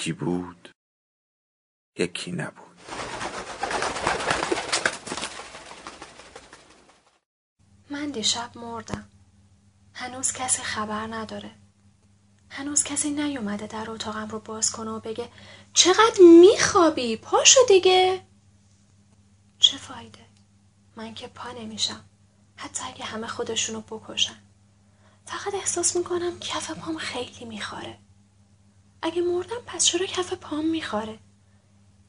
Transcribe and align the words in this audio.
یکی 0.00 0.12
بود 0.12 0.68
یکی 1.98 2.32
نبود. 2.32 2.76
من 7.90 8.10
دیشب 8.10 8.58
مردم. 8.58 9.08
هنوز 9.94 10.32
کسی 10.32 10.62
خبر 10.62 11.06
نداره. 11.06 11.50
هنوز 12.50 12.84
کسی 12.84 13.10
نیومده 13.10 13.66
در 13.66 13.90
اتاقم 13.90 14.28
رو 14.28 14.40
باز 14.40 14.72
کنه 14.72 14.90
و 14.90 15.00
بگه 15.00 15.28
چقدر 15.72 16.20
میخوابی 16.40 17.16
پاشو 17.16 17.60
دیگه؟ 17.68 18.26
چه 19.58 19.76
فایده؟ 19.76 20.26
من 20.96 21.14
که 21.14 21.28
پا 21.28 21.50
نمیشم. 21.52 22.04
حتی 22.56 22.84
اگه 22.84 23.04
همه 23.04 23.26
خودشونو 23.26 23.80
بکشن. 23.80 24.42
فقط 25.26 25.54
احساس 25.54 25.96
می‌کنم 25.96 26.38
کف 26.38 26.70
پام 26.70 26.98
خیلی 26.98 27.44
میخواره 27.44 27.98
اگه 29.02 29.22
مردم 29.22 29.60
پس 29.66 29.84
چرا 29.84 30.06
کف 30.06 30.32
پام 30.32 30.66
میخواره 30.66 31.18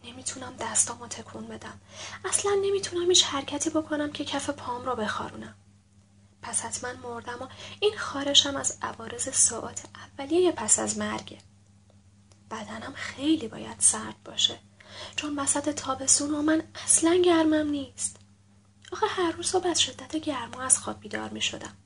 نمی‌تونم 0.03 0.56
دستامو 0.59 1.08
تکون 1.08 1.48
بدم. 1.48 1.81
اصلا 2.25 2.52
نمی‌تونم 2.66 3.09
هیچ 3.09 3.23
حرکتی 3.23 3.70
بکنم 3.70 4.11
که 4.11 4.25
کف 4.25 4.50
پام 4.50 4.86
رو 4.86 4.95
بخارونم. 4.95 5.56
پس 6.42 6.61
حتما 6.61 7.09
مردم 7.09 7.42
و 7.42 7.48
این 7.80 7.94
خارشم 7.98 8.56
از 8.56 8.78
عوارض 8.81 9.36
ساعت 9.36 9.86
اولیه 9.95 10.52
پس 10.52 10.80
از 10.80 10.98
مرگه. 10.98 11.38
بدنم 12.52 12.94
خیلی 12.95 13.48
باید 13.48 13.80
سرد 13.80 14.23
باشه. 14.26 14.59
چون 15.16 15.39
وسط 15.39 15.70
تابستون 15.70 16.33
و 16.33 16.42
من 16.42 16.64
اصلا 16.86 17.16
گرمم 17.26 17.70
نیست. 17.70 18.17
آخه 18.92 19.05
هر 19.05 19.31
روز 19.31 19.48
صبح 19.48 19.67
از 19.67 19.81
شدت 19.81 20.16
گرما 20.16 20.61
از 20.61 20.78
خواب 20.78 21.00
بیدار 21.00 21.30
می 21.30 21.42
شدم. 21.42 21.78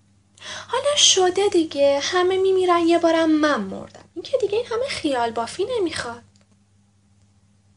حالا 0.68 0.96
شده 0.98 1.50
دیگه. 1.50 2.00
همه 2.04 2.38
میمیرن 2.38 2.88
یه 2.88 3.00
بارم 3.00 3.32
من 3.32 3.62
مردم. 3.62 4.04
این 4.16 4.24
که 4.24 4.38
دیگه 4.38 4.58
این 4.58 4.68
همه 4.68 4.88
خیال 4.90 5.32
بافی 5.32 5.66
نمی‌خواد. 5.80 6.24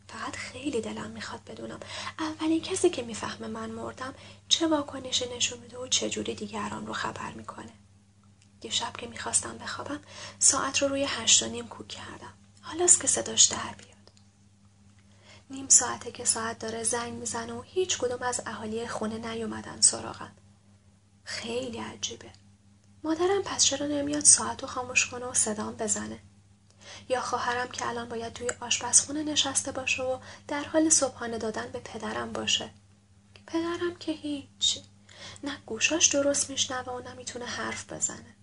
فقط 0.08 0.36
خیلی 0.36 0.80
دلم 0.80 1.10
می‌خواد 1.10 1.44
بدونم 1.44 1.80
اولین 2.18 2.62
کسی 2.62 2.90
که 2.90 3.02
می‌فهمه 3.02 3.46
من 3.46 3.70
مردم 3.70 4.14
چه 4.48 4.68
واکنشی 4.68 5.24
نشون 5.36 5.58
میده 5.58 5.78
و 5.78 5.86
چه 5.86 6.10
جوری 6.10 6.34
دیگران 6.34 6.86
رو 6.86 6.92
خبر 6.92 7.32
می‌کنه. 7.32 7.72
دیشب 8.60 8.96
که 8.96 9.06
می‌خواستم 9.06 9.58
بخوابم 9.58 10.00
ساعت 10.38 10.82
رو 10.82 10.88
روی 10.88 11.04
هشت 11.08 11.42
و 11.42 11.46
نیم 11.46 11.68
کوک 11.68 11.88
کردم. 11.88 12.32
حالاست 12.60 13.00
که 13.00 13.06
صداش 13.06 13.44
در 13.44 13.74
بیاد. 13.78 13.88
نیم 15.50 15.68
ساعته 15.68 16.12
که 16.12 16.24
ساعت 16.24 16.58
داره 16.58 16.82
زنگ 16.82 17.12
می‌زنه 17.12 17.52
و 17.52 17.62
هیچ 17.62 17.98
کدوم 17.98 18.22
از 18.22 18.42
اهالی 18.46 18.88
خونه 18.88 19.32
نیومدن 19.32 19.80
سراغم. 19.80 20.32
خیلی 21.24 21.78
عجیبه. 21.78 22.30
مادرم 23.04 23.42
پس 23.42 23.64
چرا 23.64 23.86
نمیاد 23.86 24.24
ساعت 24.24 24.62
رو 24.62 24.68
خاموش 24.68 25.06
کنه 25.06 25.26
و 25.26 25.34
صدام 25.34 25.76
بزنه؟ 25.76 26.18
یا 27.08 27.20
خواهرم 27.20 27.68
که 27.68 27.88
الان 27.88 28.08
باید 28.08 28.32
توی 28.32 28.50
آشپزخونه 28.60 29.22
نشسته 29.22 29.72
باشه 29.72 30.02
و 30.02 30.18
در 30.48 30.64
حال 30.64 30.88
صبحانه 30.88 31.38
دادن 31.38 31.68
به 31.72 31.78
پدرم 31.78 32.32
باشه؟ 32.32 32.70
پدرم 33.46 33.96
که 34.00 34.12
هیچ. 34.12 34.78
نه 35.44 35.56
گوشاش 35.66 36.06
درست 36.06 36.50
میشنوه 36.50 36.92
و 36.92 37.08
نمی‌تونه 37.08 37.44
حرف 37.44 37.92
بزنه. 37.92 38.36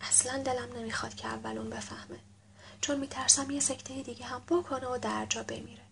اصلا 0.00 0.42
دلم 0.42 0.76
نمی‌خواد 0.76 1.14
که 1.14 1.28
اولون 1.28 1.70
بفهمه. 1.70 2.18
چون 2.80 3.00
میترسم 3.00 3.50
یه 3.50 3.60
سکته 3.60 4.02
دیگه 4.02 4.26
هم 4.26 4.42
بکنه 4.48 4.86
و 4.86 4.98
در 4.98 5.26
جا 5.26 5.42
بمیره. 5.42 5.82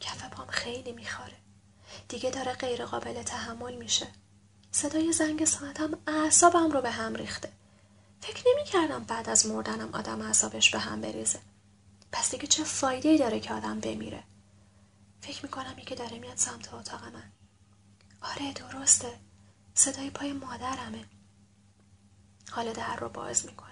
کف 0.00 0.24
پام 0.24 0.46
خیلی 0.46 0.92
میخواره 0.92 1.36
دیگه 2.08 2.30
داره 2.30 2.52
غیر 2.52 2.84
قابل 2.84 3.22
تحمل 3.22 3.74
میشه. 3.74 4.06
صدای 4.74 5.12
زنگ 5.12 5.44
ساعتم 5.44 5.98
اعصابم 6.06 6.70
رو 6.70 6.80
به 6.80 6.90
هم 6.90 7.14
ریخته. 7.14 7.52
فکر 8.20 8.44
نمی 8.46 8.64
کردم 8.64 9.04
بعد 9.04 9.28
از 9.28 9.46
مردنم 9.46 9.88
آدم 9.92 10.22
اعصابش 10.22 10.70
به 10.70 10.78
هم 10.78 11.00
بریزه. 11.00 11.38
پس 12.12 12.30
دیگه 12.30 12.46
چه 12.46 12.64
فایده 12.64 13.18
داره 13.18 13.40
که 13.40 13.54
آدم 13.54 13.80
بمیره؟ 13.80 14.22
فکر 15.20 15.42
می‌کنم 15.42 15.74
یکی 15.78 15.94
داره 15.94 16.18
میاد 16.18 16.36
سمت 16.36 16.74
اتاق 16.74 17.04
من. 17.04 17.32
آره 18.22 18.52
درسته. 18.52 19.12
صدای 19.74 20.10
پای 20.10 20.32
مادرمه. 20.32 21.04
حالا 22.50 22.72
در 22.72 22.96
رو 22.96 23.08
باز 23.08 23.46
می‌کنه. 23.46 23.70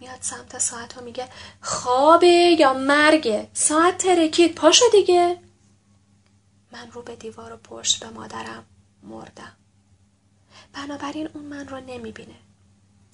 میاد 0.00 0.18
سمت 0.22 0.58
ساعت 0.58 0.98
و 0.98 1.00
میگه 1.00 1.28
خوابه 1.60 2.56
یا 2.58 2.74
مرگه؟ 2.74 3.50
ساعت 3.52 3.98
ترکید 3.98 4.54
پاشو 4.54 4.84
دیگه. 4.92 5.40
من 6.72 6.90
رو 6.90 7.02
به 7.02 7.16
دیوار 7.16 7.52
و 7.52 7.56
پشت 7.56 8.04
به 8.04 8.10
مادرم 8.10 8.66
مردم. 9.02 9.52
بنابراین 10.72 11.28
اون 11.34 11.44
من 11.44 11.68
رو 11.68 11.80
نمی‌بینه. 11.80 12.34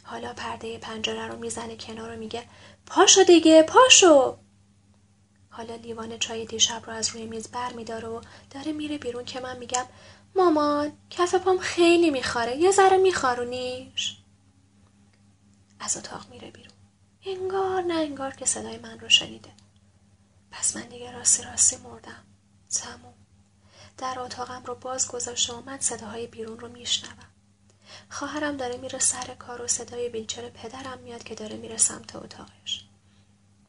حالا 0.04 0.32
پرده 0.32 0.78
پنجره 0.78 1.26
رو 1.26 1.36
می‌زنه 1.36 1.76
کنار 1.76 2.14
و 2.14 2.18
میگه 2.18 2.44
پاشو 2.86 3.22
دیگه 3.22 3.62
پاشو. 3.62 4.36
حالا 5.50 5.74
لیوان 5.74 6.18
چای 6.18 6.46
دیشب 6.46 6.82
رو 6.86 6.92
از 6.92 7.08
روی 7.08 7.26
میز 7.26 7.48
بر 7.48 7.72
میداره 7.72 8.08
و 8.08 8.20
داره 8.50 8.72
میره 8.72 8.98
بیرون 8.98 9.24
که 9.24 9.40
من 9.40 9.58
میگم 9.58 9.86
مامان 10.36 10.92
کف 11.10 11.34
پام 11.34 11.58
خیلی 11.58 12.10
میخواره 12.10 12.56
یه 12.56 12.70
ذره 12.70 12.96
میخارونیش. 12.96 14.16
از 15.80 15.96
اتاق 15.96 16.30
میره 16.30 16.50
بیرون. 16.50 16.72
انگار 17.26 17.82
نه 17.82 17.94
انگار 17.94 18.30
که 18.30 18.46
صدای 18.46 18.78
من 18.78 19.00
رو 19.00 19.08
شنیده. 19.08 19.50
پس 20.50 20.76
من 20.76 20.82
دیگه 20.82 21.12
راستی 21.12 21.42
راستی 21.42 21.76
مردم. 21.76 22.24
تموم 22.70 23.14
در 23.98 24.18
اتاقم 24.18 24.62
رو 24.66 24.74
باز 24.74 25.08
گذاشته 25.08 25.52
و 25.52 25.62
من 25.66 25.78
صداهای 25.80 26.26
بیرون 26.26 26.58
رو 26.58 26.68
میشنوم. 26.68 27.30
خواهرم 28.10 28.56
داره 28.56 28.76
میره 28.76 28.98
سر 28.98 29.34
کار 29.38 29.62
و 29.62 29.66
صدای 29.66 30.08
ویلچر 30.08 30.48
پدرم 30.48 30.98
میاد 30.98 31.22
که 31.22 31.34
داره 31.34 31.56
میره 31.56 31.76
سمت 31.76 32.16
اتاقش. 32.16 32.84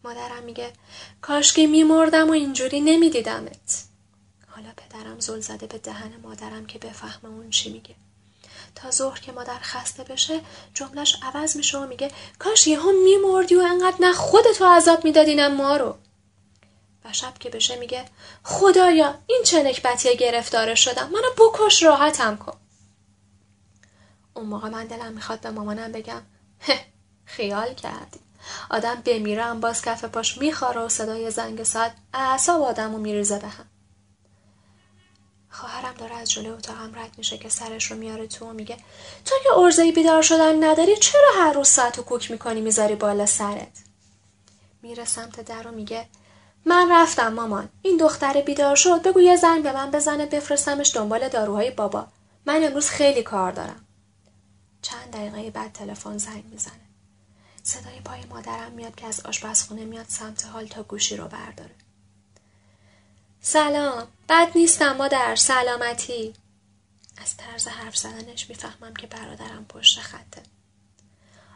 مادرم 0.04 0.44
میگه 0.44 0.74
کاشکی 1.22 1.68
میمردم 1.68 2.30
و 2.30 2.32
اینجوری 2.32 2.80
نمیدیدمت. 2.80 3.84
حالا 4.48 4.70
پدرم 4.78 5.20
زل 5.20 5.40
زده 5.40 5.68
به 5.68 5.78
دهن 5.78 6.12
مادرم 6.24 6.66
که 6.66 6.80
بفهمه 6.80 7.30
اون 7.30 7.50
چی 7.50 7.74
میگه. 7.74 7.96
تا 8.76 8.92
ظهر 8.92 9.20
که 9.20 9.32
مادر 9.32 9.60
خسته 9.60 10.04
بشه 10.04 10.42
جملش 10.74 11.18
عوض 11.22 11.58
میشه 11.58 11.78
و 11.78 11.88
میگه 11.88 12.12
کاش 12.40 12.68
یهو 12.68 12.92
میمردی 13.04 13.56
و 13.56 13.60
انقدر 13.60 13.98
نه 14.00 14.14
خودتو 14.14 14.66
عذاب 14.66 15.04
می‌دادی 15.04 15.48
ما 15.48 15.78
رو. 15.78 15.98
و 17.06 17.14
شب 17.14 17.38
که 17.38 17.50
بشه 17.50 17.76
میگه 17.76 18.06
خدایا 18.44 19.16
این 19.28 19.44
چه 19.46 19.64
نکبتیه 19.64 20.16
گرفتار 20.16 20.76
شدم 20.76 21.10
منو 21.10 21.32
بکش 21.38 21.84
راحتم 21.84 22.38
کن. 22.38 22.58
اون 24.34 24.46
موقع 24.46 24.70
من 24.70 24.88
دلم 24.88 25.14
می‌خواد 25.14 25.40
به 25.40 25.50
مامانم 25.50 25.92
بگم 25.92 26.22
خیال 27.26 27.74
کردی. 27.74 28.20
آدم 28.70 28.96
بمیرم 28.96 29.60
باز 29.60 29.82
کف 29.82 30.06
پاش 30.06 30.38
میخواره 30.38 30.82
و 30.82 30.90
صدای 30.90 31.32
زنگ 31.32 31.64
ساعت 31.64 31.96
اعصاب 32.14 32.62
آدم 32.62 32.96
و 32.96 32.98
میریزه 32.98 33.40
به 33.40 33.48
هم. 33.48 33.66
خواهرم 35.50 35.94
داره 35.94 36.16
از 36.16 36.32
جلوی 36.32 36.50
اتاقم 36.50 36.96
رد 36.96 37.18
میشه 37.18 37.38
که 37.38 37.50
سرش 37.50 37.92
رو 37.92 37.98
میاره 37.98 38.28
تو 38.28 38.46
و 38.46 38.54
میگه 38.54 38.78
تو 39.26 39.36
که 39.44 39.58
ارزه 39.58 39.92
بیدار 39.92 40.22
شدن 40.22 40.64
نداری 40.64 40.98
چرا 40.98 41.30
هر 41.36 41.54
روز 41.54 41.68
ساعت 41.68 42.00
و 42.00 42.04
کوک 42.04 42.32
می‌کنی 42.32 42.62
می‌ذاری 42.62 42.96
بالا 42.96 43.26
سرت؟ 43.26 43.78
میره 44.82 45.06
سمت 45.06 45.40
در 45.40 45.68
و 45.68 45.72
میگه 45.72 46.08
من 46.66 46.92
رفتم 46.92 47.34
مامان. 47.34 47.70
این 47.82 47.98
دختر 47.98 48.42
بیدار 48.42 48.76
شد 48.76 49.02
بگو 49.02 49.22
یه 49.22 49.36
زنگ 49.36 49.64
به 49.64 49.72
من 49.72 49.92
بزنه 49.92 50.26
بفرستمش 50.26 50.96
دنبال 50.96 51.30
داروهای 51.30 51.72
بابا. 51.72 52.08
من 52.46 52.64
امروز 52.64 52.90
خیلی 52.90 53.24
کار 53.24 53.52
دارم. 53.52 53.86
چند 54.82 55.12
دقیقه 55.12 55.52
بعد 55.52 55.74
تلفن 55.74 56.18
زنگ 56.18 56.46
می‌زنه. 56.46 56.74
صدای 57.64 58.00
پای 58.06 58.26
مادرم 58.30 58.72
میاد 58.72 58.96
که 58.96 59.08
از 59.08 59.20
آشپزخونه 59.20 59.86
میاد 59.86 60.06
سمت 60.08 60.46
حال 60.46 60.68
تا 60.68 60.84
گوشی 60.84 61.18
رو 61.18 61.28
برداره. 61.28 61.76
سلام. 63.42 64.08
بد 64.30 64.52
نیستم 64.56 64.96
مادر. 64.98 65.36
سلامتی. 65.36 66.34
از 67.18 67.38
طرز 67.38 67.68
حرف 67.68 67.98
زدنش 67.98 68.50
می‌فهمم 68.50 68.94
که 68.94 69.08
برادرم 69.08 69.66
پشت 69.70 70.00
خطه. 70.00 70.42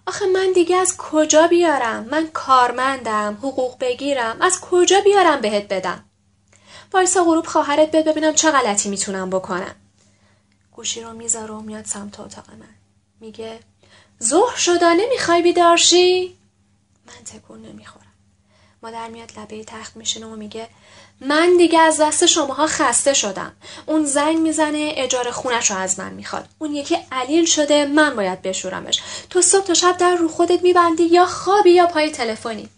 آخه 0.08 0.26
من 0.26 0.52
دیگه 0.52 0.76
از 0.76 0.98
کجا 0.98 1.48
بیارم؟ 1.48 2.04
من 2.04 2.28
کارمندم 2.34 3.38
حقوق 3.42 3.80
بگیرم. 3.80 4.42
از 4.42 4.60
کجا 4.62 5.02
بیارم 5.02 5.42
بهت 5.42 5.68
بدم؟ 5.74 6.06
وایسا 6.94 7.24
غروب 7.24 7.46
خواهرت 7.46 7.92
بد 7.92 8.08
ببینم 8.08 8.34
چه 8.34 8.52
غلطی 8.52 8.90
می‌تونم 8.90 9.30
بکنم. 9.30 9.76
گوشی 10.72 11.02
رو 11.02 11.14
می‌ذاره 11.14 11.54
و 11.54 11.62
میاد 11.62 11.86
سمت 11.86 12.20
اتاق 12.20 12.50
من. 12.50 12.76
میگه 13.20 13.60
ظهر 14.24 14.56
شدا 14.58 14.94
نمی‌خوای 14.94 15.42
بیدارشی؟ 15.42 16.38
من 17.08 17.24
تکون 17.26 17.62
نمی‌خورم. 17.62 18.06
مادر 18.84 19.08
میاد 19.08 19.40
لبه 19.40 19.64
تخت 19.64 19.96
میشینه 19.96 20.26
و 20.26 20.36
میگه 20.36 20.70
من 21.22 21.58
دیگه 21.58 21.80
از 21.80 22.00
دست 22.02 22.26
شماها 22.26 22.68
خسته 22.68 23.14
شدم. 23.14 23.56
اون 23.86 24.06
زنگ 24.06 24.38
می‌زنه 24.38 24.94
اجاره 24.96 25.32
خونش 25.32 25.72
رو 25.72 25.78
از 25.78 26.00
من 26.00 26.14
می‌خواد. 26.14 26.50
اون 26.60 26.76
یکی 26.76 26.98
علیل 27.12 27.46
شده 27.46 27.86
من 27.86 28.16
باید 28.16 28.42
بشورمش. 28.42 29.02
تو 29.30 29.42
صبح 29.42 29.66
تا 29.66 29.74
شب 29.74 29.98
در 29.98 30.16
رو 30.16 30.28
خودت 30.28 30.64
میبندی 30.64 31.04
یا 31.04 31.26
خوابی 31.26 31.72
یا 31.72 31.88
پای 31.88 32.12
تلفنی. 32.12 32.70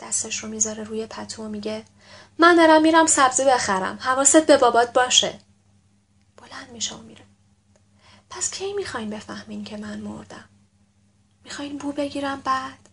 دستش 0.00 0.38
رو 0.38 0.48
می‌ذاره 0.48 0.84
روی 0.84 1.06
پتو 1.06 1.44
و 1.44 1.48
میگه 1.48 1.84
من 2.38 2.56
دارم 2.56 2.82
میرم 2.82 3.06
سبزی 3.06 3.44
بخرم. 3.44 3.98
حواست 4.00 4.46
به 4.46 4.56
بابات 4.56 4.92
باشه. 4.92 5.38
بلند 6.36 6.70
میشه 6.72 6.94
و 6.94 7.02
میره. 7.02 7.24
پس 8.30 8.50
کی 8.50 8.72
می‌خواین 8.72 9.10
بفهمین 9.10 9.64
که 9.64 9.76
من 9.76 10.00
مردم؟ 10.00 10.44
می‌خواین 11.44 11.78
بو 11.78 11.92
بگیرم 11.92 12.40
بعد؟ 12.44 12.88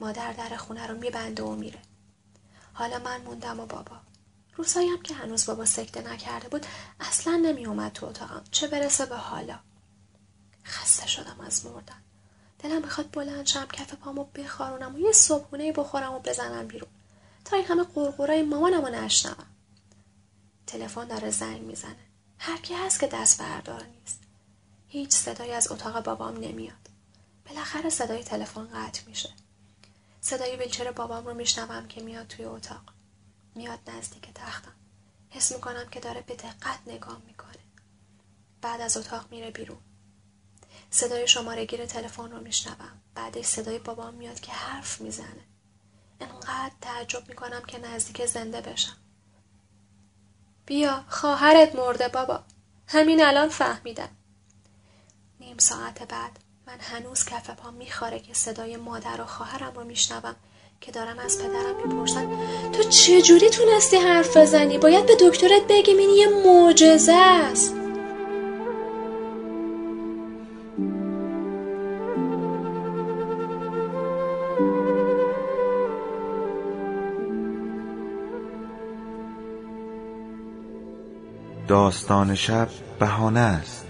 مادر 0.00 0.32
در 0.32 0.56
خونه 0.56 0.86
رو 0.86 0.96
میبنده 0.96 1.42
و 1.42 1.54
میره. 1.54 1.78
حالا 2.80 2.98
من 2.98 3.20
موندم 3.20 3.60
و 3.60 3.66
بابا. 3.66 3.96
روزهایم 4.56 5.02
که 5.02 5.14
هنوز 5.14 5.46
بابا 5.46 5.64
سکته 5.64 6.12
نکرده 6.12 6.48
بود 6.48 6.66
اصلا 7.00 7.36
نمی 7.36 7.66
اومد 7.66 7.92
تو 7.92 8.06
اتاقم. 8.06 8.44
چه 8.50 8.68
برسه 8.68 9.06
به 9.06 9.16
حالا. 9.16 9.58
خسته 10.64 11.06
شدم 11.06 11.40
از 11.40 11.66
مردن. 11.66 12.02
دلم 12.58 12.82
می‌خواد 12.82 13.10
بلند 13.12 13.46
شم 13.46 13.66
کف 13.66 13.94
پامو 13.94 14.24
بخارونم 14.24 14.94
و 14.94 14.98
یه 14.98 15.12
صبحونه 15.12 15.72
بخورم 15.72 16.12
و 16.12 16.18
بزنم 16.18 16.66
بیرون. 16.66 16.90
تا 17.44 17.56
این 17.56 17.66
همه 17.66 17.84
قرقرای 17.84 18.42
مامانم 18.42 18.84
رو 18.84 18.88
نشنوم. 18.88 19.46
تلفن 20.66 21.04
داره 21.04 21.30
زنگ 21.30 21.62
می‌زنه. 21.62 22.06
هر 22.38 22.56
کی 22.56 22.74
هست 22.74 23.00
که 23.00 23.06
دست 23.06 23.40
بردار 23.40 23.84
نیست. 23.84 24.22
هیچ 24.88 25.10
صدایی 25.10 25.52
از 25.52 25.72
اتاق 25.72 26.04
بابام 26.04 26.34
نمیاد. 26.34 26.90
بالاخره 27.48 27.90
صدای 27.90 28.24
تلفن 28.24 28.68
قطع 28.74 29.02
میشه. 29.06 29.30
صدای 30.20 30.56
ویلچر 30.56 30.92
بابام 30.92 31.26
رو 31.26 31.34
میشنوم 31.34 31.88
که 31.88 32.02
میاد 32.02 32.26
توی 32.26 32.44
اتاق. 32.44 32.82
میاد 33.54 33.78
نزدیک 33.90 34.34
تختم. 34.34 34.74
حس 35.30 35.52
می‌کنم 35.52 35.88
که 35.90 36.00
داره 36.00 36.20
به 36.20 36.34
دقت 36.34 36.78
نگاه 36.86 37.22
می‌کنه. 37.26 37.50
بعد 38.62 38.80
از 38.80 38.96
اتاق 38.96 39.30
میره 39.30 39.50
بیرون. 39.50 39.78
صدای 40.90 41.28
شماره 41.28 41.64
گیر 41.64 41.86
تلفن 41.86 42.30
رو 42.30 42.40
میشنوم. 42.40 43.00
بعدش 43.14 43.44
صدای 43.44 43.78
بابام 43.78 44.14
میاد 44.14 44.40
که 44.40 44.52
حرف 44.52 45.00
می‌زنه. 45.00 45.44
انقدر 46.20 46.72
تعجب 46.80 47.28
می‌کنم 47.28 47.62
که 47.64 47.78
نزدیک 47.78 48.26
زنده 48.26 48.60
بشم. 48.60 48.96
بیا 50.66 51.04
خواهرت 51.08 51.74
مرده 51.74 52.08
بابا. 52.08 52.44
همین 52.86 53.24
الان 53.24 53.48
فهمیدم. 53.48 54.16
نیم 55.40 55.58
ساعت 55.58 56.02
بعد 56.02 56.38
من 56.70 56.80
هنوز 56.80 57.24
کف 57.24 57.50
پا 57.50 57.70
میخواره 57.70 58.18
که 58.18 58.34
صدای 58.34 58.76
مادر 58.76 59.20
و 59.20 59.24
خواهرم 59.24 59.72
رو 59.74 59.84
میشنوم 59.84 60.34
که 60.80 60.92
دارم 60.92 61.18
از 61.18 61.38
پدرم 61.38 61.76
می‌پرسن 61.86 62.26
تو 62.72 62.82
چجوری 62.82 63.48
تونستی 63.50 63.96
حرف 63.96 64.36
بزنی؟ 64.36 64.78
باید 64.78 65.06
به 65.06 65.16
دکترت 65.20 65.62
بگیم 65.68 65.98
این 65.98 66.10
یه 66.10 66.28
معجزه 66.28 67.12
است. 67.12 67.74
داستان 81.68 82.34
شب 82.34 82.68
بهانه 82.98 83.40
است. 83.40 83.89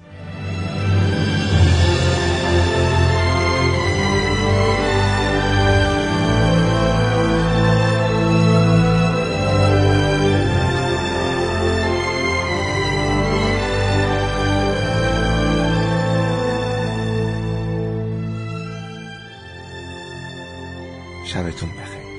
شبتون 21.23 21.69
بخیر. 21.69 22.10